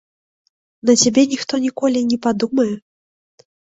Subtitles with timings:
[0.89, 2.69] На цябе ніхто ніколі і не падумае.